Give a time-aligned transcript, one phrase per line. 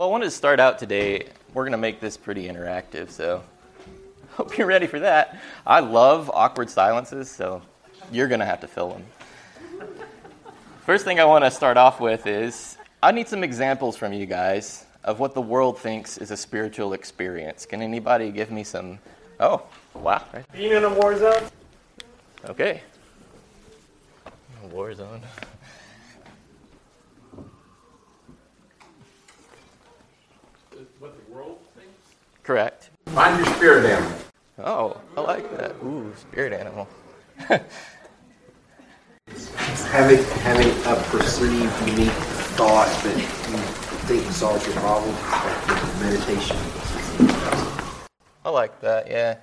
[0.00, 1.26] Well, I wanted to start out today.
[1.52, 3.42] We're going to make this pretty interactive, so
[4.30, 5.38] hope you're ready for that.
[5.66, 7.60] I love awkward silences, so
[8.10, 9.04] you're going to have to fill them.
[10.86, 14.24] First thing I want to start off with is I need some examples from you
[14.24, 17.66] guys of what the world thinks is a spiritual experience.
[17.66, 19.00] Can anybody give me some?
[19.38, 20.24] Oh, wow.
[20.32, 20.50] Right.
[20.50, 21.42] Being in a war zone?
[22.48, 22.80] Okay.
[24.72, 25.20] War zone.
[31.00, 32.14] What the world thinks?
[32.50, 32.90] Correct.
[33.06, 34.18] Find your spirit animal.
[34.58, 35.76] Oh, I like that.
[35.84, 36.88] Ooh, spirit animal.
[39.92, 42.10] Having having a perceived unique
[42.58, 43.24] thought that you
[44.08, 45.14] think solves your problem.
[46.00, 46.56] Meditation.
[48.44, 49.36] I like that, yeah.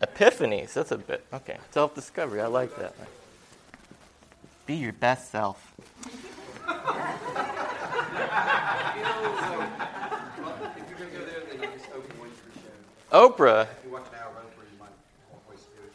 [0.00, 1.58] Epiphanies, that's a bit, okay.
[1.72, 2.94] Self discovery, I like that.
[4.64, 5.74] Be your best self.
[13.14, 13.68] Oprah.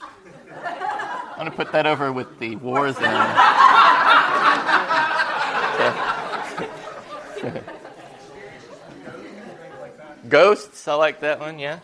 [0.02, 3.04] I'm going to put that over with the war zone.
[10.30, 11.80] Ghosts, I like that one, yeah.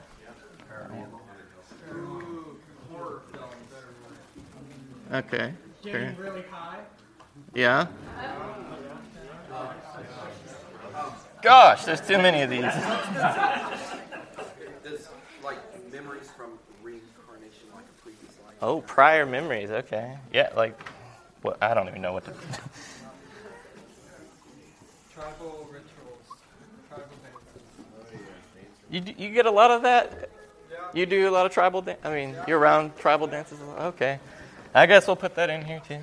[5.11, 5.51] Okay.
[5.83, 6.79] Getting really high?
[7.53, 7.87] Yeah.
[11.41, 12.63] Gosh, there's too many of these.
[15.95, 16.49] It's like memories from
[16.83, 18.55] reincarnation, like a previous life.
[18.61, 19.71] Oh, prior memories.
[19.71, 20.17] Okay.
[20.33, 20.77] Yeah, like,
[21.41, 21.57] what?
[21.61, 22.31] I don't even know what to.
[25.13, 26.27] Tribal rituals,
[26.89, 27.61] tribal dances.
[28.89, 30.29] you d- you get a lot of that.
[30.93, 31.81] You do a lot of tribal.
[31.81, 33.61] Dan- I mean, you're around tribal dances.
[33.61, 33.79] a lot?
[33.93, 34.19] Okay.
[34.73, 35.99] I guess we'll put that in here too.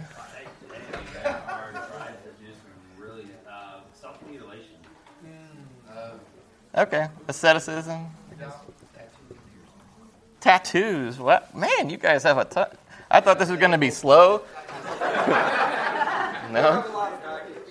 [2.98, 4.76] really uh, self-mutilation.
[6.74, 7.08] Okay.
[7.28, 8.06] Asceticism.
[10.42, 11.18] Tattoos.
[11.20, 11.56] What?
[11.56, 12.66] Man, you guys have a ton.
[13.08, 14.42] I thought this was going to be slow.
[16.50, 16.84] no?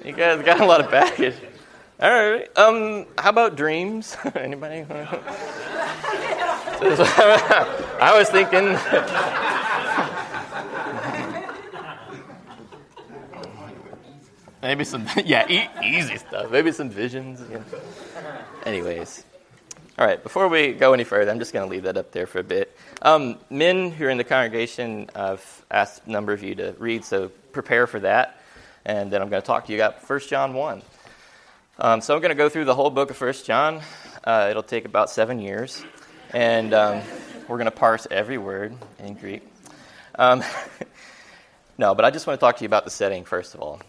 [0.05, 1.35] You guys got a lot of baggage.
[1.99, 2.57] All right.
[2.57, 4.15] Um, how about dreams?
[4.35, 4.85] Anybody?
[7.99, 8.77] I was thinking.
[14.61, 16.49] Maybe some, yeah, e- easy stuff.
[16.51, 17.41] Maybe some visions.
[17.51, 17.63] Yeah.
[18.63, 19.25] Anyways.
[20.01, 22.25] All right, before we go any further, I'm just going to leave that up there
[22.25, 22.75] for a bit.
[23.03, 27.05] Um, men who are in the congregation, I've asked a number of you to read,
[27.05, 28.41] so prepare for that.
[28.83, 30.81] And then I'm going to talk to you about 1 John 1.
[31.77, 33.81] Um, so I'm going to go through the whole book of 1 John.
[34.23, 35.83] Uh, it'll take about seven years.
[36.31, 37.03] And um,
[37.47, 39.43] we're going to parse every word in Greek.
[40.15, 40.43] Um,
[41.77, 43.79] no, but I just want to talk to you about the setting, first of all.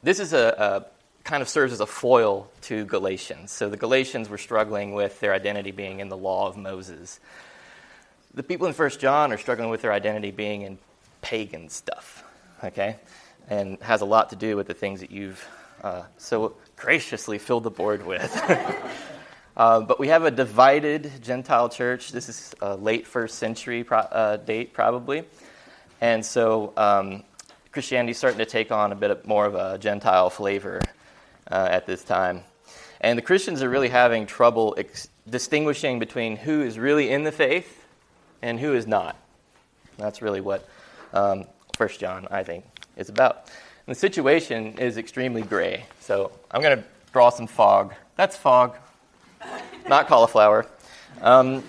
[0.00, 0.97] This is a, a
[1.28, 3.52] kind of serves as a foil to Galatians.
[3.52, 7.20] So the Galatians were struggling with their identity being in the law of Moses.
[8.32, 10.78] The people in First John are struggling with their identity being in
[11.20, 12.24] pagan stuff,
[12.64, 12.96] okay?
[13.46, 15.46] And has a lot to do with the things that you've
[15.84, 18.34] uh, so graciously filled the board with.
[19.58, 22.10] uh, but we have a divided Gentile church.
[22.10, 25.24] This is a late first century pro- uh, date, probably.
[26.00, 27.22] And so um,
[27.70, 30.80] Christianity is starting to take on a bit more of a Gentile flavor
[31.50, 32.42] uh, at this time.
[33.00, 37.32] And the Christians are really having trouble ex- distinguishing between who is really in the
[37.32, 37.84] faith
[38.42, 39.16] and who is not.
[39.96, 40.68] That's really what
[41.12, 41.44] um,
[41.76, 42.64] 1 John, I think,
[42.96, 43.50] is about.
[43.86, 45.84] And the situation is extremely gray.
[46.00, 47.94] So I'm going to draw some fog.
[48.16, 48.76] That's fog,
[49.88, 50.66] not cauliflower.
[51.22, 51.62] Um,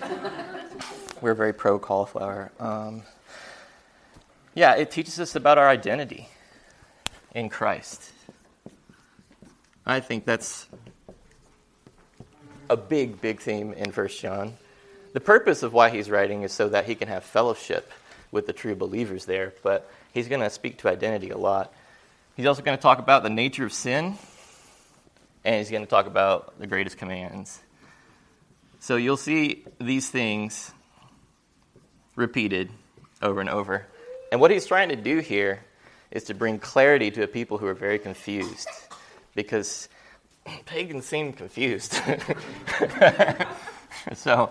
[1.20, 2.50] we're very pro cauliflower.
[2.58, 3.02] Um,
[4.54, 6.28] yeah, it teaches us about our identity
[7.34, 8.12] in Christ.
[9.90, 10.66] I think that's
[12.68, 14.54] a big, big theme in 1 John.
[15.12, 17.90] The purpose of why he's writing is so that he can have fellowship
[18.30, 21.72] with the true believers there, but he's going to speak to identity a lot.
[22.36, 24.16] He's also going to talk about the nature of sin,
[25.44, 27.60] and he's going to talk about the greatest commands.
[28.78, 30.72] So you'll see these things
[32.14, 32.70] repeated
[33.20, 33.86] over and over.
[34.30, 35.64] And what he's trying to do here
[36.12, 38.68] is to bring clarity to a people who are very confused
[39.34, 39.88] because
[40.66, 41.92] pagans seem confused.
[44.14, 44.50] so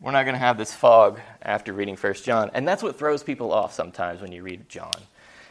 [0.00, 2.50] we're not going to have this fog after reading First John.
[2.54, 4.94] And that's what throws people off sometimes when you read John.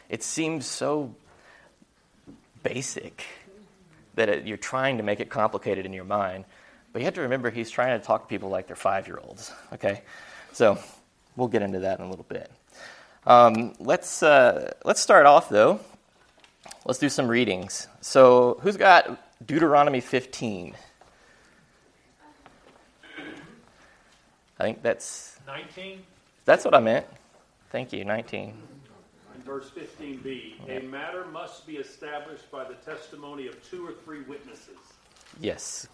[0.10, 1.16] It seems so
[2.64, 3.26] basic
[4.16, 6.46] that it, you're trying to make it complicated in your mind.
[6.92, 9.20] But you have to remember he's trying to talk to people like they're five year
[9.24, 9.52] olds.
[9.74, 10.02] Okay?
[10.52, 10.78] So
[11.36, 12.52] we'll get into that in a little bit.
[13.26, 15.80] Um, let's, uh, let's start off, though.
[16.86, 17.88] Let's do some readings.
[18.02, 20.76] So, who's got Deuteronomy 15.
[24.60, 26.04] I think that's 19,
[26.46, 27.08] that's what I meant.
[27.72, 28.54] Thank you, 19.
[29.36, 34.22] In verse 15b, a matter must be established by the testimony of two or three
[34.22, 34.78] witnesses.
[35.40, 35.88] Yes.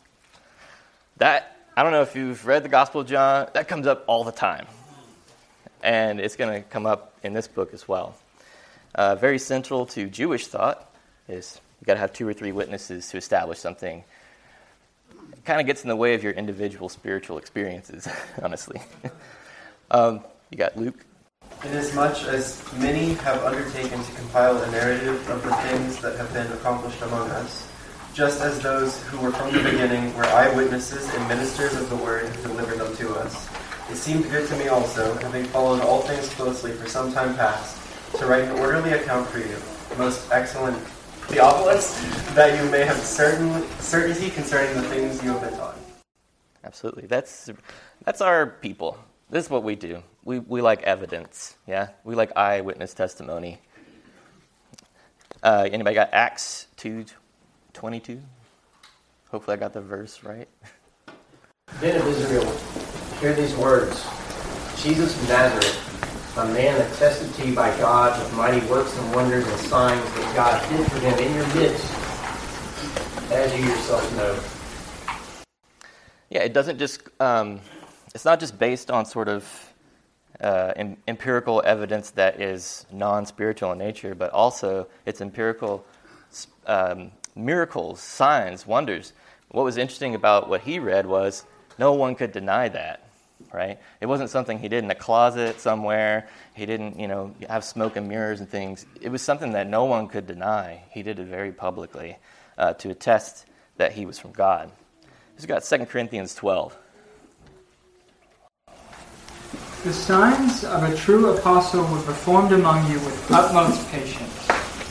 [1.18, 4.24] That I don't know if you've read the Gospel of John, that comes up all
[4.24, 4.68] the time.
[5.82, 8.16] And it's going to come up in this book as well.
[8.98, 10.92] Uh, very central to Jewish thought
[11.30, 14.04] is you got to have two or three witnesses to establish something.
[15.34, 18.08] It kind of gets in the way of your individual spiritual experiences,
[18.42, 18.82] honestly.
[19.92, 21.06] um, you got Luke.
[21.64, 26.52] Inasmuch as many have undertaken to compile a narrative of the things that have been
[26.54, 27.70] accomplished among us,
[28.16, 32.26] just as those who were from the beginning were eyewitnesses and ministers of the word
[32.26, 33.48] who delivered them to us.
[33.92, 37.87] It seemed good to me also, having followed all things closely for some time past,
[38.16, 39.58] to write an orderly account for you,
[39.98, 40.78] most excellent
[41.28, 42.00] Theophilus,
[42.34, 45.78] that you may have certain, certainty concerning the things you have been taught.
[46.64, 47.06] Absolutely.
[47.06, 47.50] That's,
[48.04, 48.98] that's our people.
[49.30, 50.04] This is what we do.
[50.24, 51.90] We, we like evidence, yeah?
[52.04, 53.60] We like eyewitness testimony.
[55.44, 57.06] Uh, anybody got Acts 2
[57.74, 58.22] 22?
[59.30, 60.48] Hopefully I got the verse right.
[61.82, 62.50] Men of Israel,
[63.20, 64.08] hear these words.
[64.82, 65.87] Jesus of Nazareth,
[66.38, 70.36] a man attested to you by God with mighty works and wonders and signs that
[70.36, 71.92] God did for him in your midst,
[73.32, 74.40] as you yourself know.
[76.30, 77.60] Yeah, it doesn't just, um,
[78.14, 79.74] it's not just based on sort of
[80.40, 85.84] uh, em- empirical evidence that is non spiritual in nature, but also it's empirical
[86.68, 89.14] um, miracles, signs, wonders.
[89.50, 91.46] What was interesting about what he read was
[91.80, 93.07] no one could deny that,
[93.54, 93.80] right?
[94.02, 96.28] It wasn't something he did in a closet somewhere.
[96.54, 98.86] He didn't, you know, have smoke and mirrors and things.
[99.02, 100.84] It was something that no one could deny.
[100.92, 102.18] He did it very publicly
[102.58, 103.46] uh, to attest
[103.78, 104.72] that he was from God.
[105.36, 106.76] He's got 2 Corinthians 12.
[109.84, 114.48] The signs of a true apostle were performed among you with utmost patience,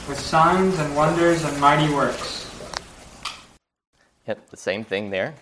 [0.08, 2.44] with signs and wonders and mighty works.
[4.26, 5.34] Yep, the same thing there.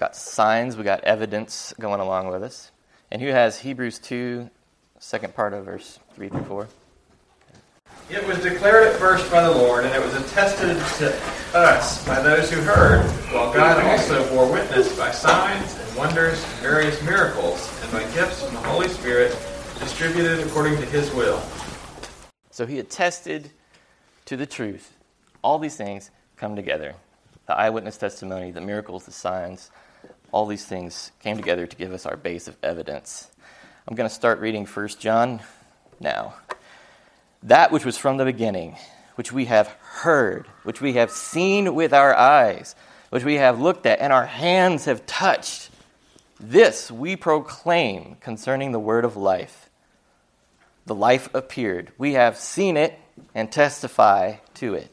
[0.00, 2.72] Got signs, we got evidence going along with us.
[3.10, 4.48] And who has Hebrews 2,
[4.98, 6.68] second part of verse 3 through 4?
[8.08, 11.14] It was declared at first by the Lord, and it was attested to
[11.54, 16.60] us by those who heard, while God also bore witness by signs and wonders and
[16.60, 19.36] various miracles, and by gifts from the Holy Spirit
[19.80, 21.42] distributed according to his will.
[22.50, 23.50] So he attested
[24.24, 24.96] to the truth.
[25.42, 26.94] All these things come together
[27.50, 29.72] the eyewitness testimony, the miracles, the signs,
[30.32, 33.30] all these things came together to give us our base of evidence.
[33.88, 35.40] I'm going to start reading 1 John
[35.98, 36.34] now.
[37.42, 38.76] That which was from the beginning,
[39.14, 42.74] which we have heard, which we have seen with our eyes,
[43.10, 45.70] which we have looked at, and our hands have touched,
[46.38, 49.68] this we proclaim concerning the word of life.
[50.86, 51.92] The life appeared.
[51.98, 52.98] We have seen it
[53.34, 54.92] and testify to it.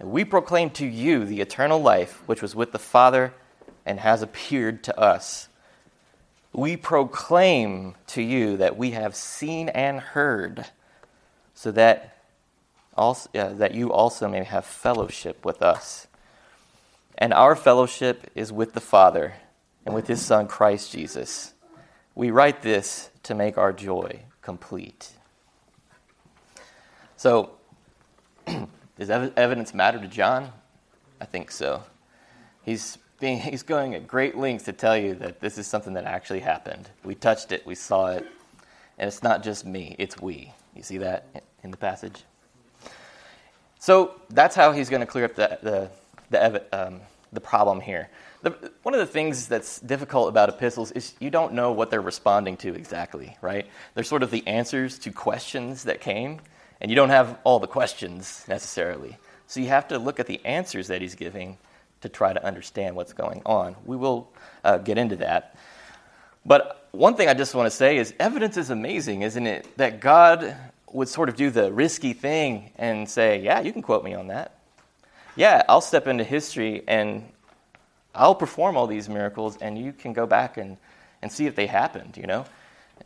[0.00, 3.32] And we proclaim to you the eternal life which was with the Father
[3.88, 5.48] and has appeared to us.
[6.52, 10.66] We proclaim to you that we have seen and heard,
[11.54, 12.18] so that,
[12.96, 16.06] also, uh, that you also may have fellowship with us.
[17.16, 19.34] And our fellowship is with the Father
[19.86, 21.54] and with his Son, Christ Jesus.
[22.14, 25.12] We write this to make our joy complete.
[27.16, 27.52] So,
[28.98, 30.52] does evidence matter to John?
[31.20, 31.82] I think so.
[32.62, 36.04] He's, being, he's going at great lengths to tell you that this is something that
[36.04, 36.88] actually happened.
[37.04, 38.26] We touched it, we saw it,
[38.98, 40.52] and it's not just me, it's we.
[40.74, 42.24] You see that in the passage?
[43.78, 45.90] So that's how he's going to clear up the, the,
[46.30, 47.00] the, um,
[47.32, 48.08] the problem here.
[48.42, 48.50] The,
[48.82, 52.56] one of the things that's difficult about epistles is you don't know what they're responding
[52.58, 53.66] to exactly, right?
[53.94, 56.40] They're sort of the answers to questions that came,
[56.80, 59.16] and you don't have all the questions necessarily.
[59.46, 61.58] So you have to look at the answers that he's giving
[62.00, 63.76] to try to understand what's going on.
[63.84, 64.30] We will
[64.64, 65.56] uh, get into that.
[66.44, 69.76] But one thing I just want to say is evidence is amazing, isn't it?
[69.76, 70.56] That God
[70.92, 74.28] would sort of do the risky thing and say, Yeah, you can quote me on
[74.28, 74.58] that.
[75.36, 77.28] Yeah, I'll step into history and
[78.14, 80.76] I'll perform all these miracles and you can go back and,
[81.22, 82.44] and see if they happened, you know?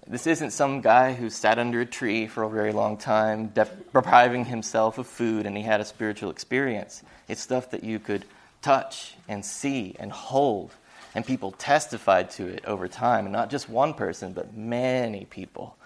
[0.06, 4.46] This isn't some guy who sat under a tree for a very long time, depriving
[4.46, 7.02] himself of food, and he had a spiritual experience.
[7.28, 8.25] It's stuff that you could
[8.62, 10.73] touch and see and hold,
[11.14, 15.76] and people testified to it over time, and not just one person, but many people.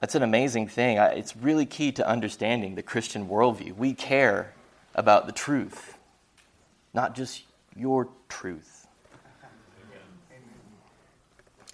[0.00, 0.96] That's an amazing thing.
[0.96, 3.76] It's really key to understanding the Christian worldview.
[3.76, 4.54] We care
[4.94, 5.98] about the truth,
[6.94, 7.42] not just
[7.76, 8.86] your truth.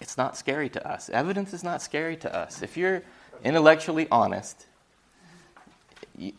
[0.01, 1.09] It's not scary to us.
[1.09, 2.61] Evidence is not scary to us.
[2.61, 3.01] If you're
[3.43, 4.65] intellectually honest,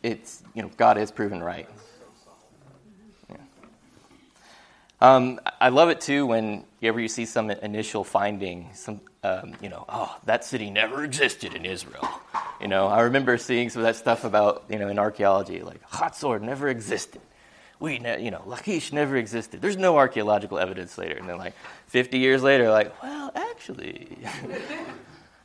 [0.02, 1.68] it's you know God is proven right.
[3.30, 3.36] Yeah.
[5.00, 9.54] Um, I love it too when you ever you see some initial finding, some um,
[9.60, 12.08] you know, oh that city never existed in Israel.
[12.60, 15.86] You know, I remember seeing some of that stuff about you know in archaeology, like
[15.90, 17.20] Hatzor never existed.
[17.78, 19.60] We, ne- you know, Lachish never existed.
[19.60, 21.52] There's no archaeological evidence later, and then like
[21.88, 24.16] 50 years later, like, well, actually.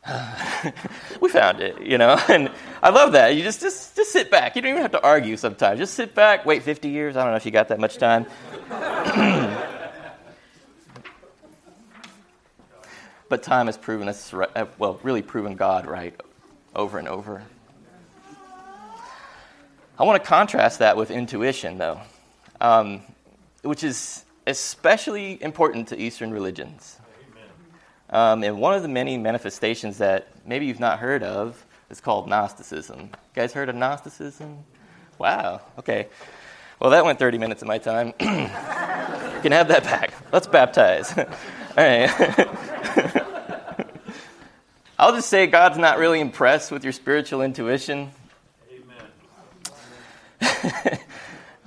[1.21, 2.49] we found it, you know, and
[2.81, 3.35] I love that.
[3.35, 4.55] You just, just just sit back.
[4.55, 5.77] You don't even have to argue sometimes.
[5.77, 7.15] Just sit back, wait 50 years.
[7.17, 8.25] I don't know if you got that much time.
[13.27, 16.15] but time has proven us, uh, well, really proven God right
[16.73, 17.43] over and over.
[19.99, 21.99] I want to contrast that with intuition, though,
[22.61, 23.01] um,
[23.61, 26.97] which is especially important to Eastern religions.
[28.09, 32.29] Um, and one of the many manifestations that maybe you've not heard of is called
[32.29, 32.99] Gnosticism.
[32.99, 34.59] You guys heard of Gnosticism?
[35.17, 36.07] Wow, okay.
[36.81, 38.07] Well, that went 30 minutes of my time.
[38.19, 40.15] you can have that back.
[40.33, 41.15] Let's baptize.
[41.17, 41.25] All
[41.77, 42.09] right.
[44.97, 48.09] I'll just say God's not really impressed with your spiritual intuition.
[48.71, 49.05] Amen.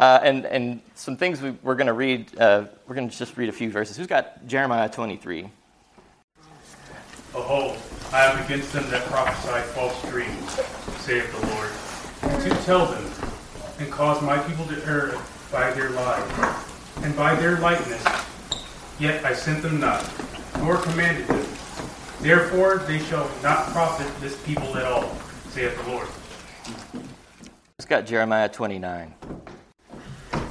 [0.01, 3.37] uh, and, and some things we, are going to read, uh, we're going to just
[3.37, 3.97] read a few verses.
[3.97, 5.49] Who's got Jeremiah 23?
[7.31, 7.79] Behold,
[8.13, 10.51] I am against them that prophesy false dreams,
[11.03, 11.71] saith the Lord,
[12.43, 13.14] to tell them,
[13.79, 15.15] and cause my people to err
[15.51, 16.57] by their lies,
[17.03, 18.05] and by their lightness.
[18.99, 20.09] Yet I sent them not,
[20.59, 21.47] nor commanded them.
[22.21, 25.15] Therefore they shall not profit this people at all,
[25.51, 26.09] saith the Lord.
[27.79, 29.15] It's got Jeremiah 29.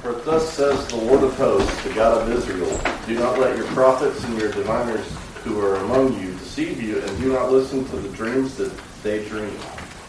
[0.00, 3.66] For thus says the Lord of hosts, the God of Israel, Do not let your
[3.68, 5.06] prophets and your diviners
[5.44, 9.26] who are among you deceive you, and do not listen to the dreams that they
[9.28, 9.58] dream.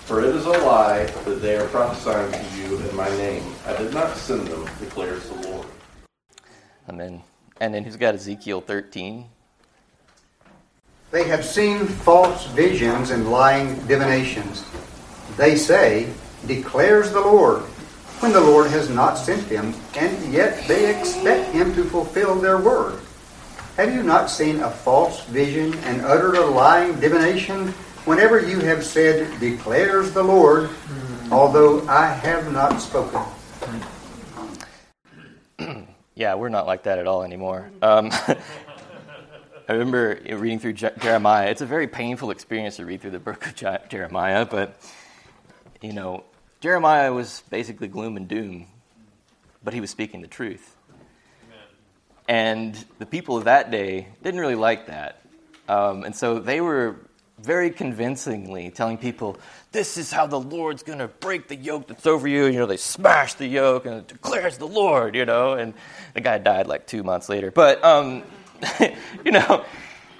[0.05, 3.43] For it is a lie that they are prophesying to you in my name.
[3.65, 5.65] I did not send them, declares the Lord.
[6.87, 7.23] Amen.
[7.59, 9.25] And then who's got Ezekiel 13?
[11.09, 14.63] They have seen false visions and lying divinations.
[15.37, 16.13] They say,
[16.45, 17.63] declares the Lord,
[18.21, 22.59] when the Lord has not sent them, and yet they expect him to fulfill their
[22.59, 22.99] word.
[23.77, 27.73] Have you not seen a false vision and uttered a lying divination
[28.05, 30.69] whenever you have said, declares the Lord,
[31.31, 33.21] although I have not spoken?
[36.15, 37.69] yeah, we're not like that at all anymore.
[37.81, 38.11] Um,
[39.67, 41.49] I remember reading through Jeremiah.
[41.49, 44.79] It's a very painful experience to read through the book of Jeremiah, but,
[45.81, 46.23] you know,
[46.61, 48.67] Jeremiah was basically gloom and doom,
[49.63, 50.75] but he was speaking the truth.
[52.27, 55.21] And the people of that day didn't really like that.
[55.67, 56.97] Um, and so they were
[57.39, 59.37] very convincingly telling people,
[59.71, 62.45] this is how the Lord's going to break the yoke that's over you.
[62.45, 65.53] You know, they smash the yoke and it declares the Lord, you know.
[65.53, 65.73] And
[66.13, 67.51] the guy died like two months later.
[67.51, 68.23] But, um,
[69.25, 69.65] you know,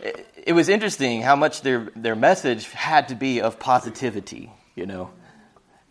[0.02, 4.86] it, it was interesting how much their, their message had to be of positivity, you
[4.86, 5.10] know.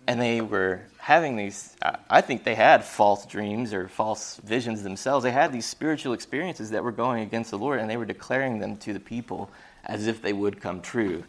[0.06, 1.74] And they were having these,
[2.10, 5.24] I think they had false dreams or false visions themselves.
[5.24, 8.58] They had these spiritual experiences that were going against the Lord, and they were declaring
[8.58, 9.50] them to the people
[9.86, 11.24] as if they would come true,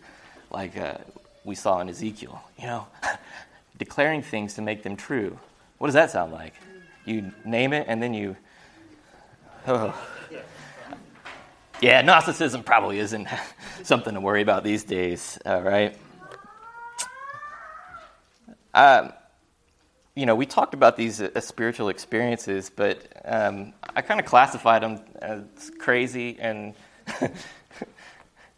[0.52, 0.98] like uh,
[1.44, 2.42] we saw in Ezekiel.
[2.58, 2.88] You know,
[3.78, 5.38] declaring things to make them true.
[5.78, 6.54] What does that sound like?
[7.06, 8.36] You name it, and then you.
[9.68, 10.00] Oh.
[11.82, 13.28] Yeah, Gnosticism probably isn't
[13.84, 15.98] something to worry about these days, all right?
[18.76, 19.12] Um,
[20.16, 24.84] you know, we talked about these uh, spiritual experiences, but um, I kind of classified
[24.84, 26.74] them as crazy and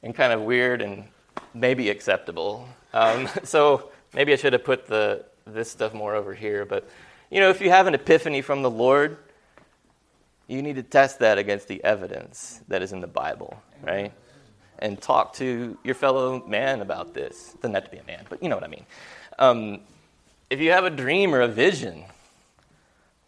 [0.04, 1.06] and kind of weird and
[1.54, 2.68] maybe acceptable.
[2.94, 6.66] Um, so maybe I should have put the this stuff more over here.
[6.66, 6.88] But
[7.30, 9.18] you know, if you have an epiphany from the Lord,
[10.48, 14.14] you need to test that against the evidence that is in the Bible, right?
[14.80, 17.56] And talk to your fellow man about this.
[17.62, 18.86] Doesn't have to be a man, but you know what I mean.
[19.40, 19.80] Um,
[20.50, 22.06] if you have a dream or a vision,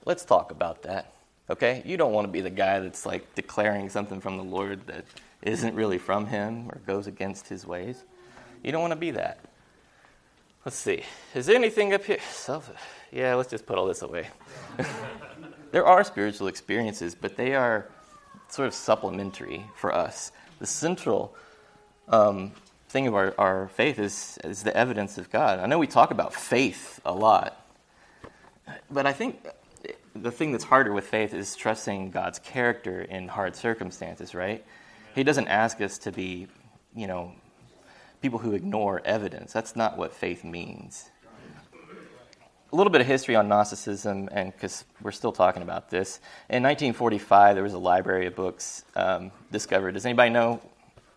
[0.06, 1.14] let's talk about that.
[1.50, 1.82] Okay?
[1.86, 5.06] You don't want to be the guy that's like declaring something from the Lord that
[5.42, 8.04] isn't really from Him or goes against His ways.
[8.64, 9.40] You don't want to be that.
[10.66, 11.04] Let's see.
[11.34, 12.20] Is there anything up here?
[12.32, 12.72] Self-
[13.12, 14.28] yeah, let's just put all this away.
[15.72, 17.88] there are spiritual experiences, but they are
[18.50, 20.32] sort of supplementary for us.
[20.60, 21.36] The central
[22.10, 22.52] um,
[22.90, 25.60] thing of our, our faith is, is the evidence of God.
[25.60, 27.66] I know we talk about faith a lot,
[28.92, 29.48] but I think
[30.16, 34.66] the thing that's harder with faith is trusting God's character in hard circumstances, right?
[35.16, 36.48] He doesn't ask us to be,
[36.96, 37.34] you know,
[38.22, 39.54] people who ignore evidence.
[39.54, 41.10] That's not what faith means.
[42.72, 46.20] A little bit of history on Gnosticism, and because we're still talking about this.
[46.50, 49.94] In 1945, there was a library of books um, discovered.
[49.94, 50.62] Does anybody know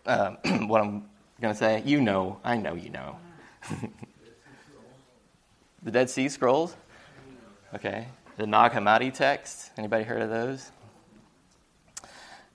[0.07, 1.05] um, what I'm
[1.43, 1.83] going to say?
[1.85, 2.41] You know.
[2.43, 3.19] I know you know.
[5.83, 6.75] the Dead Sea Scrolls?
[7.75, 8.09] Okay.
[8.39, 9.71] The Nag Hammadi texts.
[9.77, 10.71] Anybody heard of those?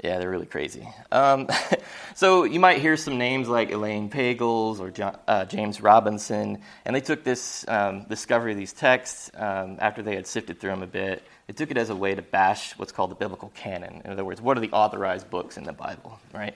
[0.04, 0.88] Yeah, they're really crazy.
[1.12, 1.48] Um,
[2.16, 6.96] so you might hear some names like Elaine Pagels or John, uh, James Robinson, and
[6.96, 10.84] they took this um, discovery of these texts um, after they had sifted through them
[10.84, 11.24] a bit.
[11.48, 14.02] They took it as a way to bash what's called the biblical canon.
[14.06, 16.56] In other words, what are the authorized books in the Bible, right?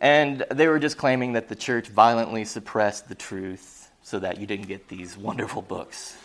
[0.00, 4.46] And they were just claiming that the church violently suppressed the truth so that you
[4.46, 6.16] didn't get these wonderful books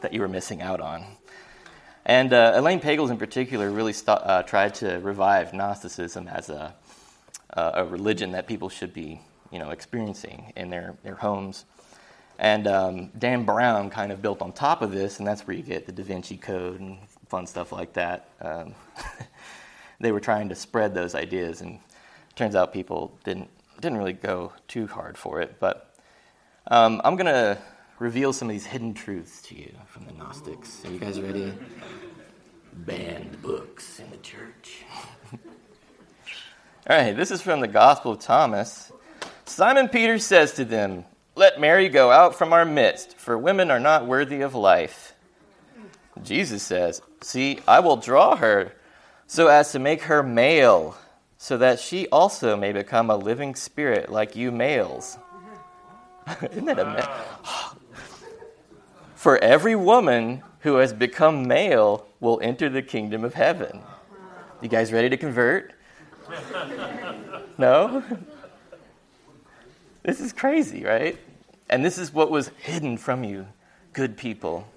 [0.00, 1.04] that you were missing out on.
[2.08, 6.74] And uh, Elaine Pagels, in particular, really st- uh, tried to revive Gnosticism as a,
[7.54, 9.20] uh, a religion that people should be,
[9.52, 11.66] you know, experiencing in their, their homes.
[12.38, 15.62] And um, Dan Brown kind of built on top of this, and that's where you
[15.62, 16.96] get the Da Vinci Code and
[17.28, 18.30] fun stuff like that.
[18.40, 18.74] Um,
[20.00, 21.78] they were trying to spread those ideas, and
[22.36, 23.50] turns out people didn't
[23.80, 25.56] didn't really go too hard for it.
[25.60, 25.94] But
[26.68, 27.58] um, I'm going to
[27.98, 30.84] reveal some of these hidden truths to you from the Gnostics.
[30.84, 31.52] Are you guys ready?
[32.72, 34.84] Banned books in the church.
[36.88, 38.92] All right, this is from the Gospel of Thomas.
[39.44, 43.80] Simon Peter says to them, Let Mary go out from our midst, for women are
[43.80, 45.14] not worthy of life.
[46.22, 48.72] Jesus says, See, I will draw her
[49.26, 50.96] so as to make her male,
[51.36, 55.18] so that she also may become a living spirit like you males.
[56.42, 57.10] Isn't that amazing?
[59.18, 63.80] For every woman who has become male will enter the kingdom of heaven.
[64.62, 65.72] You guys ready to convert?
[67.58, 68.04] No?
[70.04, 71.18] This is crazy, right?
[71.68, 73.48] And this is what was hidden from you,
[73.92, 74.68] good people.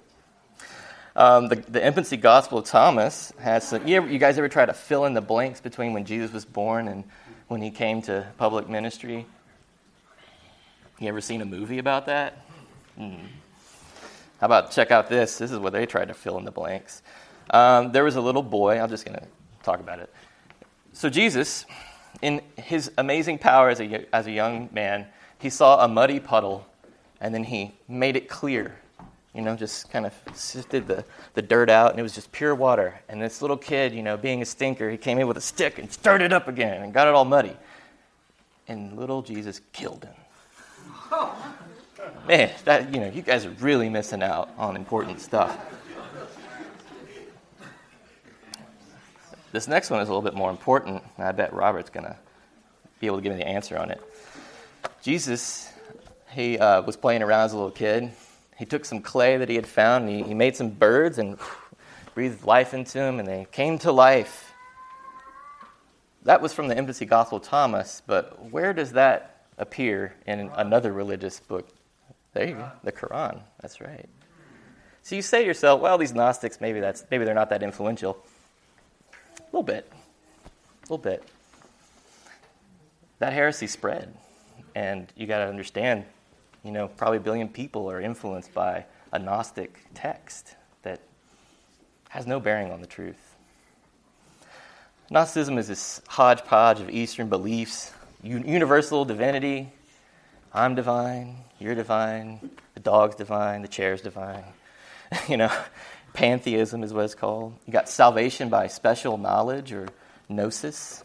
[1.14, 3.86] Um, the, the infancy gospel of Thomas has some.
[3.86, 6.44] You, ever, you guys ever try to fill in the blanks between when Jesus was
[6.44, 7.04] born and
[7.46, 9.24] when he came to public ministry?
[10.98, 12.44] You ever seen a movie about that?
[12.98, 13.26] Mm.
[14.42, 15.38] How about check out this?
[15.38, 17.02] This is where they tried to fill in the blanks.
[17.50, 18.80] Um, there was a little boy.
[18.80, 19.24] I'm just going to
[19.62, 20.12] talk about it.
[20.92, 21.64] So, Jesus,
[22.22, 25.06] in his amazing power as a, as a young man,
[25.38, 26.66] he saw a muddy puddle
[27.20, 28.74] and then he made it clear.
[29.32, 32.56] You know, just kind of sifted the, the dirt out and it was just pure
[32.56, 33.00] water.
[33.08, 35.78] And this little kid, you know, being a stinker, he came in with a stick
[35.78, 37.56] and stirred it up again and got it all muddy.
[38.66, 41.28] And little Jesus killed him.
[42.32, 45.54] Man, that you know, you guys are really missing out on important stuff.
[49.52, 52.16] This next one is a little bit more important, and I bet Robert's gonna
[53.00, 54.00] be able to give me the answer on it.
[55.02, 55.70] Jesus,
[56.30, 58.10] he uh, was playing around as a little kid.
[58.56, 61.38] He took some clay that he had found, and he, he made some birds and
[62.14, 64.54] breathed life into them, and they came to life.
[66.22, 71.38] That was from the infancy gospel Thomas, but where does that appear in another religious
[71.38, 71.68] book
[72.32, 72.70] there you go.
[72.82, 73.42] The Quran.
[73.60, 74.08] That's right.
[75.02, 78.24] So you say to yourself, well, these Gnostics, maybe that's maybe they're not that influential.
[79.38, 79.90] A little bit.
[79.92, 81.24] A little bit.
[83.18, 84.14] That heresy spread.
[84.74, 86.04] And you got to understand,
[86.64, 91.00] you know, probably a billion people are influenced by a Gnostic text that
[92.08, 93.36] has no bearing on the truth.
[95.10, 97.92] Gnosticism is this hodgepodge of Eastern beliefs,
[98.22, 99.70] universal divinity,
[100.54, 104.44] I'm divine, you're divine, the dog's divine, the chair's divine.
[105.28, 105.50] you know,
[106.12, 107.54] pantheism is what it's called.
[107.66, 109.88] You got salvation by special knowledge or
[110.28, 111.04] gnosis.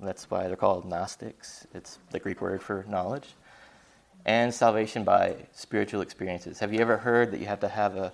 [0.00, 1.66] That's why they're called Gnostics.
[1.74, 3.28] It's the Greek word for knowledge.
[4.24, 6.58] And salvation by spiritual experiences.
[6.58, 8.12] Have you ever heard that you have to have a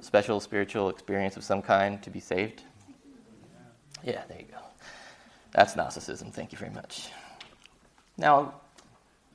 [0.00, 2.62] special spiritual experience of some kind to be saved?
[4.04, 4.58] Yeah, there you go.
[5.52, 6.30] That's Gnosticism.
[6.32, 7.08] Thank you very much.
[8.16, 8.54] Now,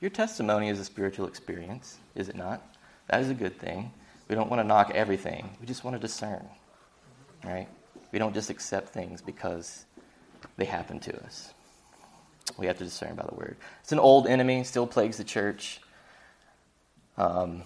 [0.02, 2.62] your testimony is a spiritual experience, is it not?
[3.10, 3.92] That is a good thing.
[4.28, 5.50] We don't want to knock everything.
[5.60, 6.46] We just want to discern,
[7.44, 7.68] right?
[8.12, 9.86] We don't just accept things because
[10.58, 11.54] they happen to us.
[12.58, 13.58] We have to discern by the word.
[13.82, 15.82] It's an old enemy, still plagues the church,
[17.18, 17.64] um,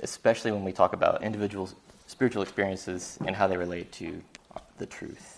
[0.00, 1.70] especially when we talk about individual
[2.06, 4.22] spiritual experiences and how they relate to
[4.78, 5.35] the truth.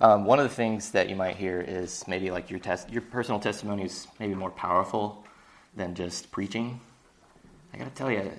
[0.00, 3.02] Um, one of the things that you might hear is maybe like your test, your
[3.02, 5.24] personal testimony is maybe more powerful
[5.74, 6.80] than just preaching.
[7.74, 8.30] I got to tell you,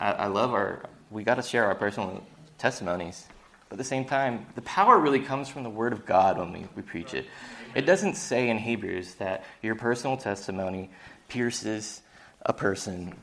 [0.00, 0.82] I, I, love our.
[1.10, 2.24] We got to share our personal
[2.56, 3.26] testimonies
[3.68, 6.50] But at the same time, the power really comes from the Word of God when
[6.50, 7.26] we, we preach it.
[7.74, 10.90] It doesn't say in Hebrews that your personal testimony
[11.28, 12.00] pierces
[12.40, 13.14] a person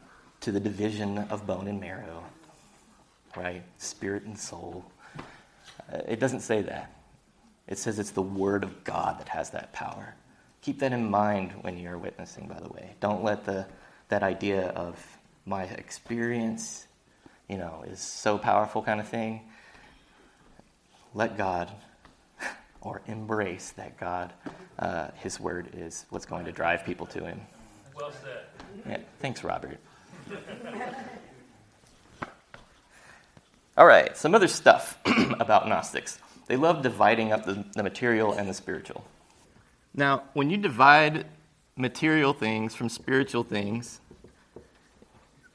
[0.42, 2.24] to the division of bone and marrow,
[3.36, 3.64] right?
[3.80, 4.86] Spirit and soul.
[5.92, 6.99] Uh, it doesn't say that.
[7.70, 10.16] It says it's the Word of God that has that power.
[10.64, 12.96] Keep that in mind when you're witnessing, by the way.
[13.00, 13.68] Don't let the,
[14.10, 15.00] that idea of
[15.46, 16.88] my experience,
[17.48, 19.42] you know, is so powerful kind of thing.
[21.14, 21.70] Let God
[22.82, 24.34] or embrace that God,
[24.80, 27.40] uh, His Word is what's going to drive people to Him.
[27.96, 28.46] Well said.
[28.90, 29.80] Yeah, thanks, Robert.
[33.78, 34.98] All right, some other stuff
[35.40, 36.18] about Gnostics.
[36.50, 39.06] They love dividing up the, the material and the spiritual.
[39.94, 41.28] Now, when you divide
[41.76, 44.02] material things from spiritual things,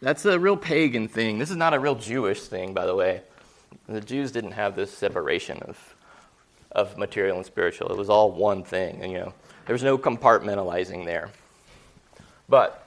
[0.01, 1.41] that's a real pagan thing.
[1.41, 3.23] This is not a real Jewish thing, by the way.
[3.89, 5.97] The Jews didn't have this separation of,
[6.71, 7.91] of material and spiritual.
[7.91, 9.35] It was all one thing, and you know,
[9.67, 11.31] there was no compartmentalizing there.
[12.49, 12.87] But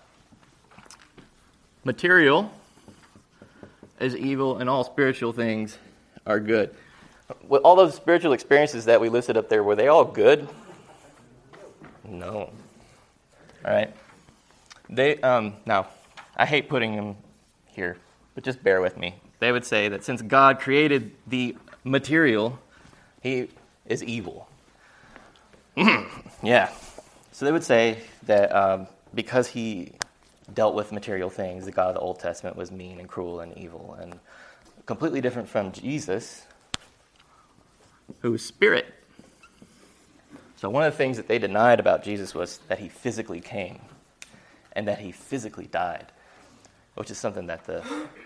[1.84, 2.54] material
[4.00, 5.78] is evil, and all spiritual things
[6.26, 6.74] are good.
[7.64, 10.48] All those spiritual experiences that we listed up there, were they all good?
[12.08, 12.52] No.
[13.66, 13.94] All right.
[14.90, 15.88] They um, now,
[16.38, 17.18] I hate putting them
[17.66, 17.98] here,
[18.34, 19.16] but just bear with me.
[19.40, 22.60] They would say that since God created the material,
[23.22, 23.50] He
[23.86, 24.48] is evil.
[26.42, 26.72] yeah.
[27.34, 29.92] So they would say that um, because He
[30.54, 33.56] dealt with material things, the God of the Old Testament was mean and cruel and
[33.58, 34.18] evil, and
[34.86, 36.46] completely different from Jesus,
[38.22, 38.94] who is spirit.
[40.56, 43.80] So, one of the things that they denied about Jesus was that he physically came
[44.74, 46.08] and that he physically died,
[46.96, 47.84] which is something that the,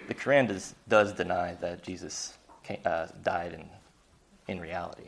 [0.08, 3.66] the Quran does, does deny that Jesus came, uh, died in,
[4.48, 5.04] in reality.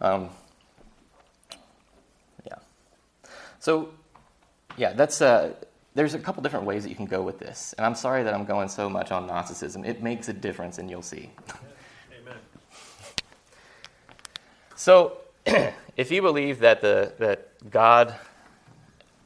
[0.00, 0.30] Um,
[2.46, 2.58] yeah.
[3.60, 3.90] So,
[4.76, 5.54] yeah, that's uh,
[5.94, 8.34] there's a couple different ways that you can go with this, and I'm sorry that
[8.34, 9.84] I'm going so much on Gnosticism.
[9.84, 11.30] It makes a difference, and you'll see.
[12.20, 12.36] Amen.
[14.78, 15.16] So,
[15.96, 18.14] if you believe that the that God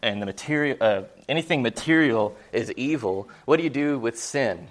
[0.00, 4.66] and the material, uh, anything material is evil, what do you do with sin?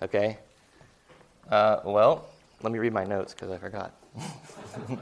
[0.00, 0.38] Okay.
[1.50, 2.24] Uh, well,
[2.62, 3.92] let me read my notes because I forgot.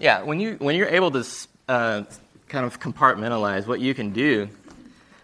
[0.00, 1.24] yeah, when you when you're able to
[1.68, 2.02] uh,
[2.48, 4.48] kind of compartmentalize, what you can do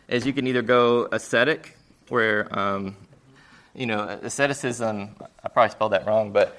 [0.07, 1.77] is you can either go ascetic,
[2.09, 2.95] where um,
[3.75, 5.17] you know asceticism.
[5.45, 6.57] I probably spelled that wrong, but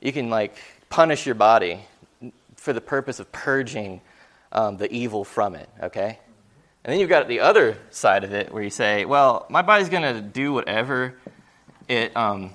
[0.00, 0.56] you can like
[0.88, 1.80] punish your body
[2.56, 4.00] for the purpose of purging
[4.52, 5.68] um, the evil from it.
[5.82, 6.18] Okay,
[6.84, 9.88] and then you've got the other side of it where you say, well, my body's
[9.88, 11.14] going to do whatever
[11.88, 12.52] it um,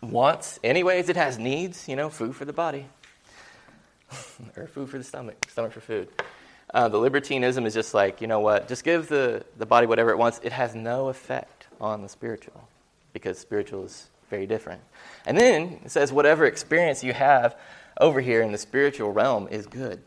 [0.00, 1.08] wants, anyways.
[1.08, 2.86] It has needs, you know, food for the body.
[4.56, 6.08] or food for the stomach, stomach for food.
[6.72, 10.10] Uh, the libertinism is just like, you know what, just give the, the body whatever
[10.10, 10.40] it wants.
[10.42, 12.68] It has no effect on the spiritual
[13.12, 14.82] because spiritual is very different.
[15.26, 17.56] And then it says, whatever experience you have
[18.00, 20.02] over here in the spiritual realm is good.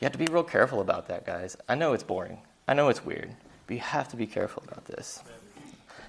[0.00, 1.56] You have to be real careful about that, guys.
[1.68, 3.34] I know it's boring, I know it's weird,
[3.66, 5.22] but you have to be careful about this.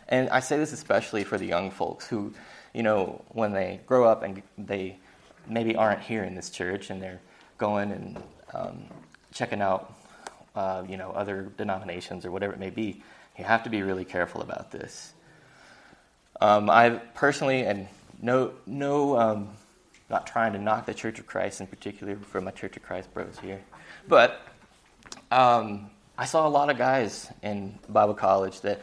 [0.10, 2.34] And I say this especially for the young folks who,
[2.74, 4.98] you know, when they grow up and they
[5.48, 7.22] maybe aren't here in this church and they're
[7.58, 8.86] going and um,
[9.34, 9.94] checking out,
[10.56, 13.02] uh, you know, other denominations or whatever it may be,
[13.38, 15.14] you have to be really careful about this.
[16.40, 17.88] Um, I personally, and
[18.22, 19.50] no, no, um,
[20.10, 23.14] not trying to knock the Church of Christ in particular for my Church of Christ
[23.14, 23.62] bros here,
[24.08, 24.42] but
[25.32, 28.82] um, I saw a lot of guys in Bible college that,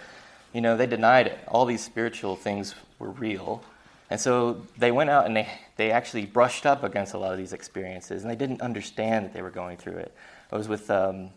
[0.52, 1.38] you know, they denied it.
[1.48, 3.62] All these spiritual things were real.
[4.10, 7.38] And so they went out and they, they actually brushed up against a lot of
[7.38, 10.14] these experiences, and they didn't understand that they were going through it.
[10.52, 11.30] I was with, um,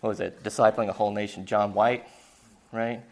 [0.00, 2.06] what was it, Discipling a Whole Nation, John White,
[2.72, 3.02] right?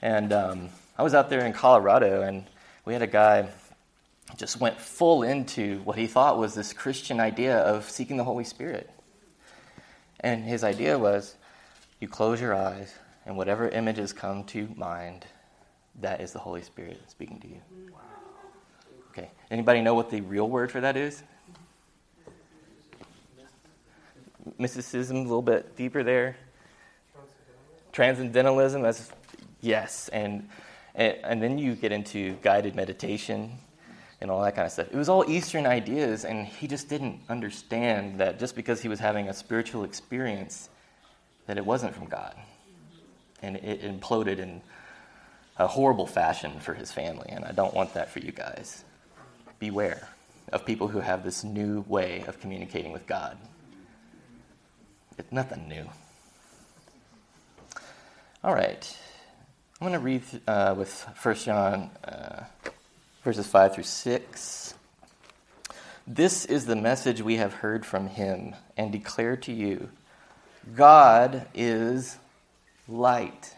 [0.00, 2.44] And um, I was out there in Colorado, and
[2.84, 3.48] we had a guy
[4.36, 8.42] just went full into what he thought was this Christian idea of seeking the Holy
[8.42, 8.90] Spirit.
[10.18, 11.36] And his idea was
[12.00, 12.92] you close your eyes,
[13.24, 15.24] and whatever images come to mind,
[16.00, 17.60] that is the Holy Spirit speaking to you.
[19.10, 19.30] Okay.
[19.52, 21.22] Anybody know what the real word for that is?
[24.58, 26.36] Mysticism, a little bit deeper there.
[27.92, 29.12] Transcendentalism, that's
[29.60, 30.48] yes, and,
[30.98, 33.52] and and then you get into guided meditation
[34.20, 34.88] and all that kind of stuff.
[34.88, 38.98] It was all Eastern ideas, and he just didn't understand that just because he was
[38.98, 40.68] having a spiritual experience,
[41.46, 42.34] that it wasn't from God,
[43.40, 44.60] and it imploded in
[45.56, 48.84] a horrible fashion for his family, and I don't want that for you guys.
[49.60, 50.08] Beware
[50.52, 53.36] of people who have this new way of communicating with God.
[55.16, 55.84] It's nothing new.
[58.42, 58.96] All right.
[59.80, 62.42] I'm going to read uh, with 1 John uh,
[63.22, 64.74] verses 5 through 6.
[66.04, 69.88] This is the message we have heard from him and declare to you
[70.74, 72.16] God is
[72.88, 73.54] light.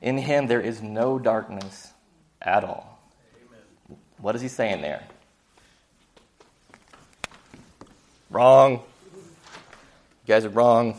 [0.00, 1.92] In him there is no darkness
[2.40, 2.98] at all.
[3.36, 3.98] Amen.
[4.16, 5.02] What is he saying there?
[8.30, 8.80] Wrong.
[9.12, 9.20] You
[10.26, 10.98] guys are wrong.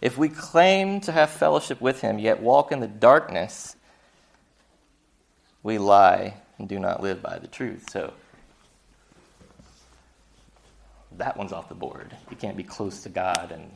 [0.00, 3.76] If we claim to have fellowship with him, yet walk in the darkness,
[5.62, 7.90] we lie and do not live by the truth.
[7.90, 8.12] So
[11.16, 12.14] that one's off the board.
[12.30, 13.70] You can't be close to God and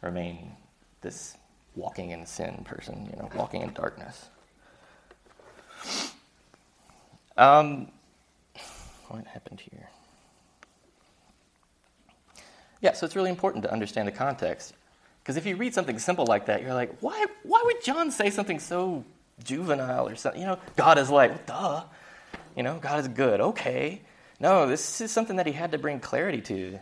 [0.00, 0.52] remain
[1.00, 1.36] this
[1.74, 4.28] walking in sin person, you know, walking in darkness.
[7.36, 7.88] Um,
[9.08, 9.88] what happened here?
[12.80, 14.74] Yeah, so it's really important to understand the context.
[15.22, 18.28] Because if you read something simple like that, you're like, why, why would John say
[18.30, 19.04] something so
[19.44, 20.40] juvenile or something?
[20.40, 21.84] You know, God is like, duh.
[22.56, 23.40] You know, God is good.
[23.40, 24.02] Okay.
[24.40, 26.80] No, this is something that he had to bring clarity to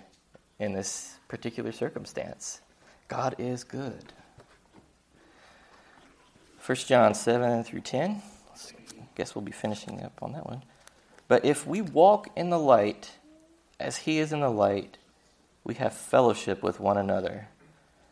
[0.59, 2.63] in this particular circumstance.
[3.09, 4.13] God is good.
[6.65, 8.23] 1 John 7 through 10.
[8.53, 10.63] I guess we'll be finishing up on that one.
[11.29, 13.13] But if we walk in the light
[13.79, 14.97] as he is in the light,
[15.63, 17.49] we have fellowship with one another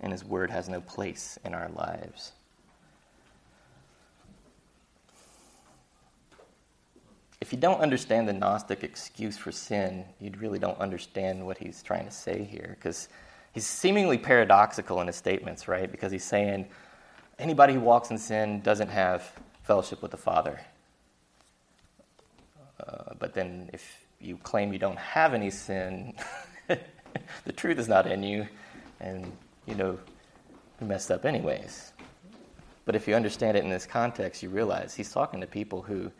[0.00, 2.32] and His Word has no place in our lives.
[7.40, 11.82] If you don't understand the Gnostic excuse for sin, you really don't understand what he's
[11.82, 13.08] trying to say here, because
[13.52, 15.90] he's seemingly paradoxical in his statements, right?
[15.90, 16.66] Because he's saying
[17.38, 19.30] anybody who walks in sin doesn't have
[19.62, 20.60] fellowship with the Father.
[22.80, 26.14] Uh, but then if you claim you don't have any sin,
[26.68, 28.48] the truth is not in you,
[28.98, 29.30] and
[29.66, 29.98] you know,
[30.80, 31.92] we messed up anyways.
[32.84, 36.10] But if you understand it in this context, you realize he's talking to people who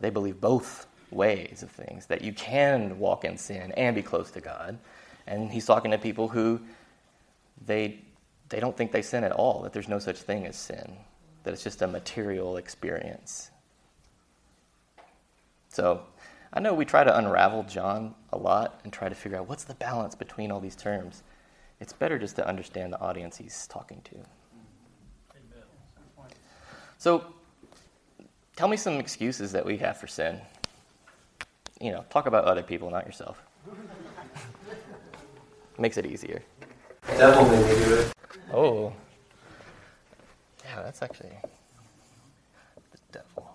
[0.00, 4.30] they believe both ways of things that you can walk in sin and be close
[4.32, 4.78] to God.
[5.26, 6.60] And he's talking to people who
[7.66, 8.00] they
[8.48, 10.96] they don't think they sin at all, that there's no such thing as sin,
[11.44, 13.50] that it's just a material experience.
[15.68, 16.02] So,
[16.52, 19.62] I know we try to unravel John a lot and try to figure out what's
[19.62, 21.22] the balance between all these terms
[21.80, 24.16] it's better just to understand the audience he's talking to.
[26.98, 27.24] So,
[28.56, 30.38] tell me some excuses that we have for sin.
[31.80, 33.42] You know, talk about other people, not yourself.
[35.78, 36.42] Makes it easier.
[37.06, 38.12] devil made me do it.
[38.52, 38.92] Oh.
[40.62, 41.32] Yeah, that's actually
[42.92, 43.50] the devil.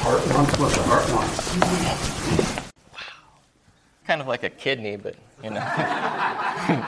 [0.00, 2.69] Heart wants what the heart wants.
[4.10, 4.16] Wow.
[4.16, 5.60] Kind of like a kidney, but you know.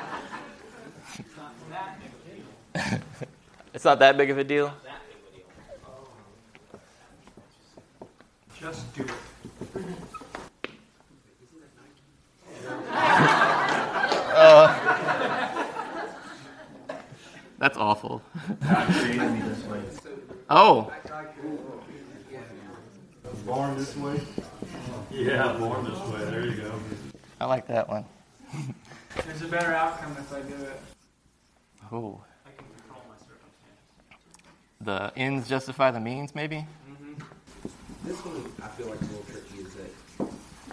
[3.72, 4.74] it's not that big of a deal.
[8.58, 9.12] Just do it.
[14.34, 14.66] uh,
[17.58, 18.20] that's awful.
[20.50, 20.92] oh.
[23.46, 24.20] Born this way?
[25.12, 26.24] Yeah, born this way.
[26.24, 26.72] There you go.
[27.42, 28.04] I like that one.
[29.26, 30.80] There's a better outcome if I do it.
[31.90, 32.22] Oh.
[32.46, 33.82] I can control my circumstances.
[34.82, 36.64] The ends justify the means, maybe?
[36.88, 37.14] Mm-hmm.
[38.06, 39.90] This one I feel like is a little tricky is that,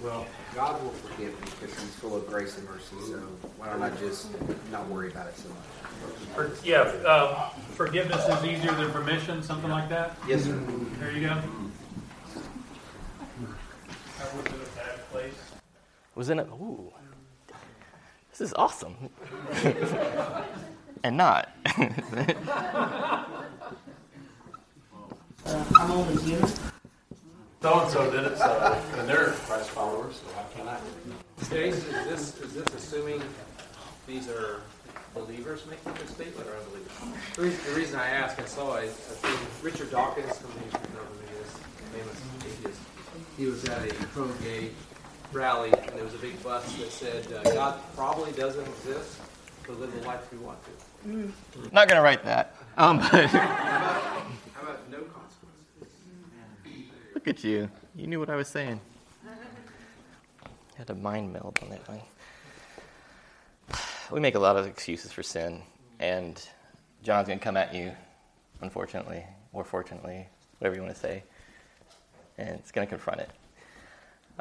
[0.04, 3.18] well, God will forgive me because He's full of grace and mercy, so
[3.58, 4.30] why don't I just
[4.72, 6.20] not worry about it so much?
[6.36, 10.16] For, yeah, uh, forgiveness is easier than permission, something like that?
[10.28, 10.54] Yes, sir.
[11.00, 11.34] There you go.
[14.20, 15.34] I was in a bad place.
[16.20, 16.44] Was in a.
[16.44, 16.92] Ooh.
[18.30, 18.94] This is awesome.
[21.06, 21.50] and not.
[21.66, 23.24] uh,
[25.46, 26.50] I'm only human.
[27.62, 30.78] So and so did it, so and they're Christ followers, so how can I?
[31.50, 33.22] James, is this is this assuming
[34.06, 34.60] these are
[35.16, 36.92] believers making this statement or unbelievers?
[37.38, 40.56] The reason, the reason I ask, I saw a, a thing, Richard Dawkins, some of
[40.58, 41.20] you know who
[41.98, 42.82] famous atheist.
[43.38, 44.72] He was at a pro-gay
[45.32, 49.20] rally, and there was a big bus that said, uh, "God probably doesn't exist,
[49.68, 51.34] but live the life we want to."
[51.72, 52.56] Not going to write that.
[52.78, 53.32] Um, How about,
[54.54, 55.96] how about no consequences?
[57.13, 57.70] look at you.
[57.96, 58.80] You knew what I was saying.
[60.76, 62.02] Had a mind meld on that thing.
[64.12, 65.62] We make a lot of excuses for sin,
[66.00, 66.42] and
[67.04, 67.92] John's going to come at you,
[68.62, 71.24] unfortunately, or fortunately, whatever you want to say,
[72.38, 73.30] and it's going to confront it.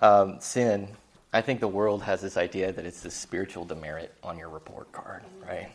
[0.00, 0.88] Um, sin,
[1.32, 4.90] I think the world has this idea that it's the spiritual demerit on your report
[4.92, 5.70] card, right?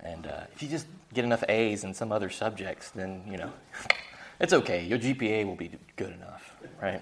[0.00, 3.52] And uh, if you just get enough A's in some other subjects, then, you know,
[4.40, 4.84] it's okay.
[4.84, 7.00] Your GPA will be good enough, right?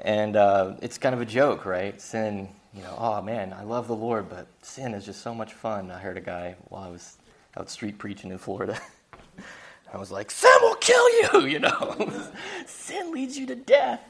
[0.00, 1.98] And uh, it's kind of a joke, right?
[2.00, 5.52] Sin, you know, oh man, I love the Lord, but sin is just so much
[5.52, 5.90] fun.
[5.90, 7.16] I heard a guy while I was
[7.56, 8.78] out street preaching in Florida.
[9.92, 12.26] I was like, sin will kill you, you know.
[12.66, 14.00] sin leads you to death.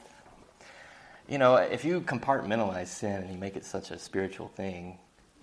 [1.27, 4.99] You know, if you compartmentalize sin and you make it such a spiritual thing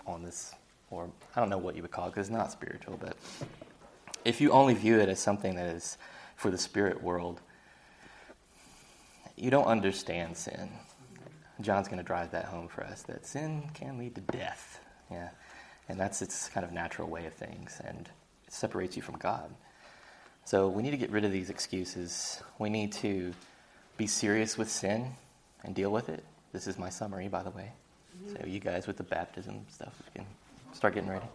[0.07, 0.55] on this,
[0.91, 3.17] or I don't know what you would call it because it's not spiritual, but
[4.25, 5.99] if you only view it as something that is
[6.37, 7.41] for the spirit world,
[9.37, 10.71] you don't understand sin.
[11.61, 14.79] John's going to drive that home for us that sin can lead to death.
[15.11, 15.31] Yeah.
[15.89, 18.09] And that's its kind of natural way of things, and
[18.47, 19.53] it separates you from God.
[20.45, 22.41] So we need to get rid of these excuses.
[22.61, 23.33] We need to
[23.97, 25.17] be serious with sin
[25.65, 26.25] and deal with it.
[26.53, 27.73] This is my summary, by the way.
[28.17, 28.37] Mm-hmm.
[28.37, 30.27] So you guys with the baptism stuff can
[30.73, 31.27] start getting ready.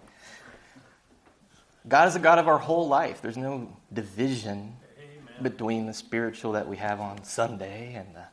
[1.87, 3.21] God is a God of our whole life.
[3.21, 4.75] There's no division
[5.41, 8.23] between the spiritual that we have on Sunday and the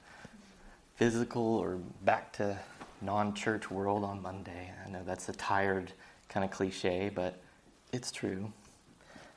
[0.96, 2.58] physical or back to
[3.00, 4.72] non church world on Monday.
[4.84, 5.92] I know that's a tired
[6.28, 7.40] kind of cliche, but
[7.92, 8.52] it's true.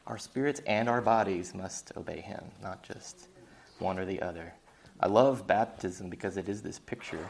[0.08, 3.28] Our spirits and our bodies must obey Him, not just
[3.80, 4.54] one or the other.
[5.00, 7.30] I love baptism because it is this picture.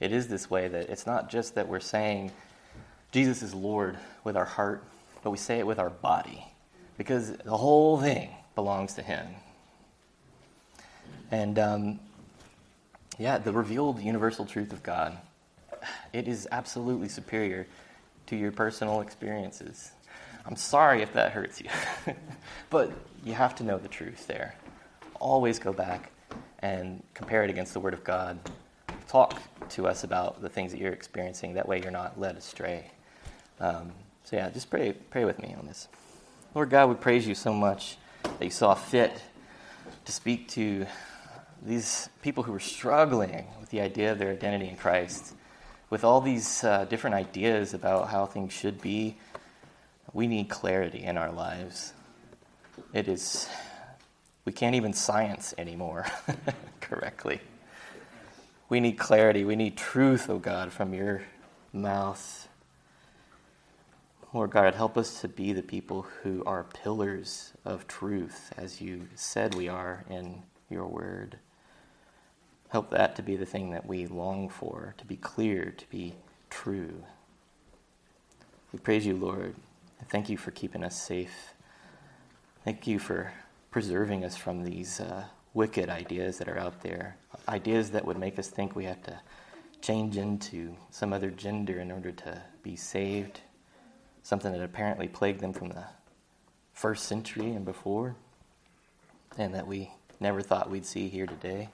[0.00, 2.32] It is this way that it's not just that we're saying
[3.12, 4.84] Jesus is Lord with our heart,
[5.22, 6.44] but we say it with our body
[6.98, 9.26] because the whole thing belongs to Him.
[11.30, 12.00] And um,
[13.18, 15.16] yeah, the revealed universal truth of God,
[16.12, 17.66] it is absolutely superior
[18.26, 19.92] to your personal experiences.
[20.44, 21.68] I'm sorry if that hurts you,
[22.70, 22.92] but
[23.24, 24.54] you have to know the truth there.
[25.20, 26.12] Always go back
[26.60, 28.38] and compare it against the Word of God.
[29.08, 29.40] Talk
[29.70, 31.54] to us about the things that you're experiencing.
[31.54, 32.90] That way, you're not led astray.
[33.60, 33.92] Um,
[34.24, 35.88] so yeah, just pray, pray with me on this.
[36.54, 39.12] Lord God, we praise you so much that you saw fit
[40.04, 40.86] to speak to
[41.64, 45.34] these people who were struggling with the idea of their identity in Christ,
[45.90, 49.16] with all these uh, different ideas about how things should be.
[50.12, 51.92] We need clarity in our lives.
[52.92, 53.48] It is,
[54.46, 56.06] we can't even science anymore
[56.80, 57.40] correctly.
[58.70, 59.44] We need clarity.
[59.44, 61.22] We need truth, oh God, from your
[61.72, 62.48] mouth.
[64.32, 69.08] Lord God, help us to be the people who are pillars of truth, as you
[69.16, 71.38] said we are in your word.
[72.68, 76.14] Help that to be the thing that we long for, to be clear, to be
[76.50, 77.02] true.
[78.72, 79.54] We praise you, Lord.
[80.08, 81.54] Thank you for keeping us safe.
[82.64, 83.32] Thank you for
[83.76, 87.14] preserving us from these uh, wicked ideas that are out there,
[87.46, 89.14] ideas that would make us think we have to
[89.82, 93.42] change into some other gender in order to be saved,
[94.22, 95.84] something that apparently plagued them from the
[96.72, 98.16] first century and before,
[99.36, 101.68] and that we never thought we'd see here today.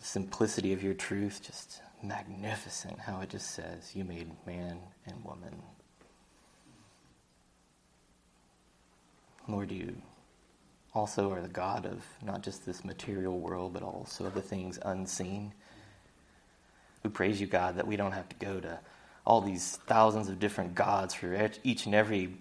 [0.00, 5.22] The simplicity of your truth, just magnificent how it just says, You made man and
[5.22, 5.52] woman.
[9.48, 9.94] Lord, you
[10.92, 14.78] also are the God of not just this material world, but also of the things
[14.82, 15.52] unseen.
[17.02, 18.78] We praise you, God, that we don't have to go to
[19.24, 22.36] all these thousands of different gods for each and every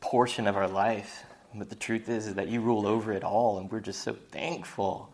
[0.00, 1.24] portion of our life.
[1.54, 4.12] But the truth is, is that you rule over it all, and we're just so
[4.30, 5.10] thankful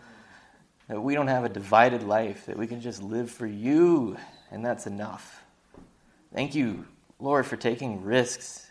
[0.89, 4.17] that we don't have a divided life, that we can just live for you,
[4.51, 5.43] and that's enough.
[6.35, 6.85] Thank you,
[7.21, 8.71] Lord, for taking risks.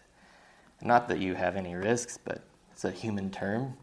[0.82, 2.44] Not that you have any risks, but
[2.84, 3.76] it's a human term.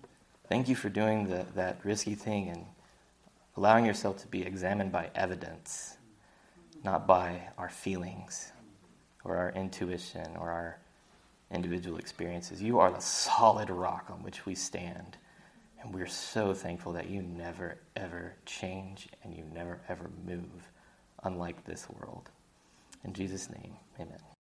[0.48, 2.64] Thank you for doing the, that risky thing and
[3.56, 5.96] allowing yourself to be examined by evidence,
[6.82, 8.50] not by our feelings
[9.22, 10.78] or our intuition or our
[11.52, 12.60] individual experiences.
[12.60, 15.16] You are the solid rock on which we stand.
[15.80, 20.72] And we're so thankful that you never, ever change and you never, ever move,
[21.22, 22.30] unlike this world.
[23.04, 24.37] In Jesus' name, amen.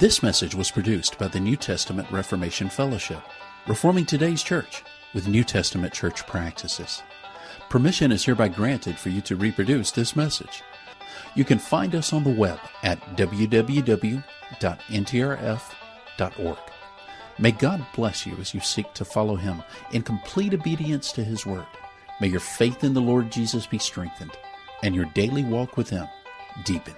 [0.00, 3.22] This message was produced by the New Testament Reformation Fellowship,
[3.68, 4.82] reforming today's church
[5.14, 7.00] with New Testament church practices.
[7.70, 10.64] Permission is hereby granted for you to reproduce this message.
[11.36, 14.18] You can find us on the web at www.ntrf.org.
[17.38, 21.46] May God bless you as you seek to follow Him in complete obedience to His
[21.46, 21.66] Word.
[22.20, 24.32] May your faith in the Lord Jesus be strengthened
[24.82, 26.08] and your daily walk with Him
[26.64, 26.96] deepened.